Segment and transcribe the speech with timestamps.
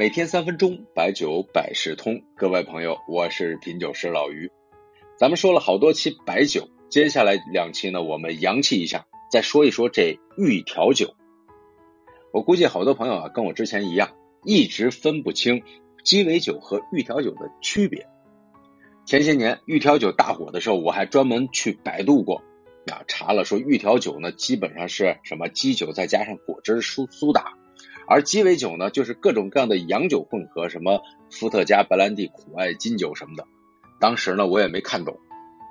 [0.00, 2.22] 每天三分钟，白酒百事通。
[2.34, 4.50] 各位朋友，我是品酒师老于。
[5.18, 11.14] 咱们说了好多期白酒，接下来两期呢，我们洋气一下，再说一说这预调酒。
[12.32, 15.62] 我估计好多朋友啊，跟我之前一样，一直分不清
[16.02, 18.06] 鸡尾酒和预调酒的区别。
[19.04, 22.36] 前些年预调酒大火的时候，我还专门去百度过，
[22.90, 27.58] 啊，查了说预调酒呢，基本上是什么基酒再加上果汁苏苏打。
[28.12, 31.00] 而鸡尾酒呢，就是各种各样的洋酒混合，什么
[31.30, 33.46] 伏特加、白兰地、苦艾、金酒什么的。
[34.00, 35.20] 当时呢，我也没看懂。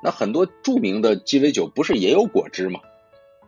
[0.01, 2.79] 那很多著名的鸡尾酒不是也有果汁吗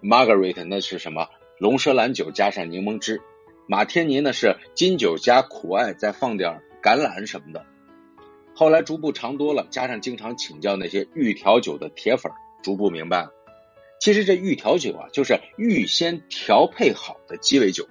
[0.03, 1.29] ？Margaret 那是什么？
[1.57, 3.21] 龙舌兰酒加上柠檬汁。
[3.65, 7.65] 马天尼呢是金酒加苦艾，再放点橄榄什么的。
[8.53, 12.29] 后来逐步尝多了，加上经常请教那些预调酒的铁粉，
[12.61, 13.31] 逐步明白了，
[14.01, 17.87] 其实这预调酒啊，就是预先调配好的鸡尾酒。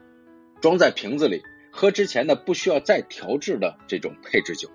[0.60, 4.68] 装在瓶子里，喝之前呢不需要再调制的这种配制酒。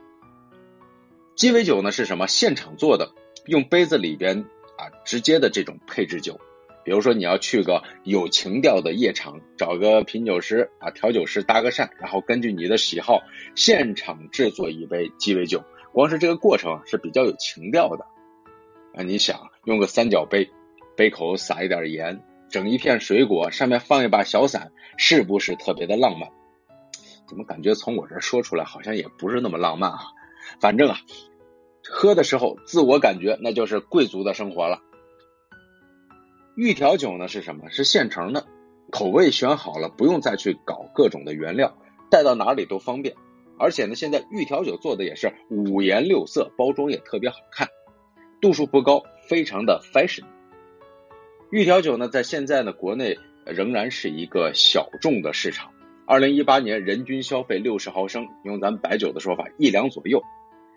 [1.36, 2.28] 鸡尾酒呢是什么？
[2.28, 3.12] 现场做的，
[3.46, 4.46] 用杯子里边
[4.78, 6.40] 啊直接的这种配制酒。
[6.84, 13.24] 比如说你要去个有情调的夜场，找个品酒师啊调酒师搭个讪，然后根据你的喜好
[13.56, 15.64] 现场制作一杯鸡尾酒。
[15.92, 18.06] 光是这个过程是比较有情调的
[18.94, 19.02] 啊！
[19.04, 20.52] 你想用个三角杯，
[20.96, 22.22] 杯口撒一点盐。
[22.50, 26.30] 整一片水果，上面放一把小伞，是不是特别的浪漫？
[27.28, 30.00] 怎么感觉从我这说出来好像也不是那么浪漫啊？
[30.60, 30.98] 反正啊，
[31.90, 34.82] 喝的时候自我感觉那就是贵族的生活了。
[36.56, 37.70] 预调酒呢是什么？
[37.70, 38.46] 是现成的，
[38.92, 41.78] 口味选好了，不用再去搞各种的原料，
[42.12, 43.16] 带到哪里都方便。
[43.58, 47.70] 而且呢，现在预调酒做的也是五颜六色，包装也特别好看，
[48.40, 50.26] 度数不高，非常的 fashion。
[51.56, 55.72] 预调酒呢，在现在呢，国内仍然是一个小众的市场。
[56.06, 60.22] 二零一八年人均消费六十毫升，用咱们白酒的说法，一两左右。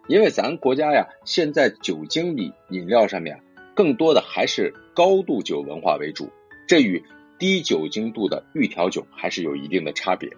[0.06, 3.40] 因为咱国家呀，现在酒精里饮料上面
[3.74, 6.30] 更多的还是高度酒文化为主，
[6.68, 7.02] 这与
[7.40, 10.30] 低酒精度的预调酒还是有一定的差别。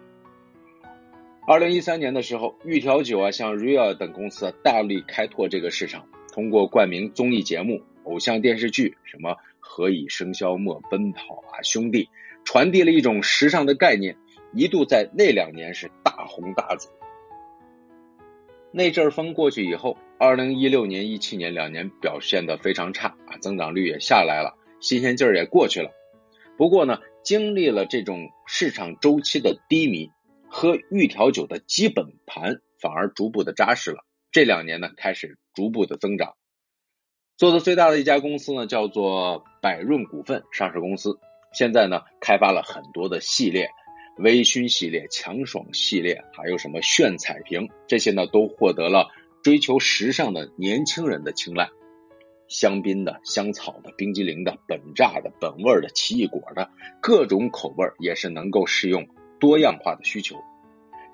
[1.46, 9.36] 二零一三年的时候，预调酒啊，像 Ria 等公司大力开拓这个市场，通过冠名综艺节目、偶像电视剧什么。
[9.62, 12.08] 何以笙箫默，奔跑啊兄弟，
[12.44, 14.16] 传递了一种时尚的概念，
[14.52, 16.88] 一度在那两年是大红大紫。
[18.72, 25.92] 那阵风过去以后，二零一六年、一七年两年表现的非常差啊，增长率也下来了，新鲜劲儿也过去了。
[26.56, 30.10] 不过呢，经历了这种市场周期的低迷，
[30.48, 34.04] 喝玉调酒的基本盘反而逐步的扎实了。
[34.32, 36.34] 这两年呢，开始逐步的增长。
[37.40, 41.18] 做的最大的一家公司呢，叫做百润股份上市公司。
[41.54, 43.70] 现在呢，开发了很多的系列，
[44.18, 49.08] 微醺系列、强爽系列，还有什么炫彩瓶，这些呢都获得了
[49.42, 51.70] 追求时尚的年轻人的青睐。
[52.48, 56.68] 香槟的、香草的、冰激凌的、本榨的、本味的、奇异果的，
[57.00, 59.08] 各种口味也是能够适用
[59.38, 60.36] 多样化的需求。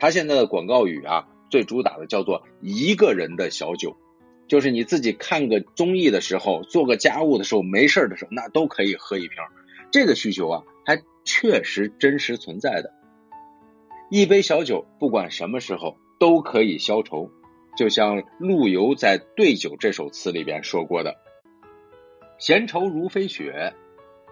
[0.00, 3.96] 它现在的广告语啊，最主打的叫做一个人的小酒。
[4.48, 9.38] 就是你自己看个综艺的时候，做个家务的时候，没事的时候，那都可以喝一瓶。
[9.90, 12.92] 这个需求啊，还确实真实存在的。
[14.10, 17.30] 一杯小酒，不管什么时候都可以消愁。
[17.76, 21.16] 就像陆游在《对酒》这首词里边说过的
[22.38, 23.74] ：“闲愁如飞雪，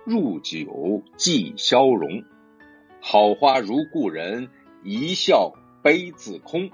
[0.07, 2.23] 入酒即消融。
[3.01, 4.49] 好花如故人，
[4.83, 5.53] 一笑
[5.83, 6.71] 杯自空。”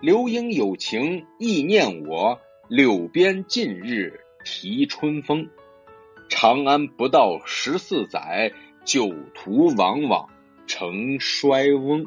[0.00, 2.38] 刘英有情意念我，
[2.68, 5.48] 柳边近日啼春风。
[6.28, 8.52] 长安不到十四载，
[8.84, 10.28] 酒徒往往
[10.66, 12.06] 成衰翁。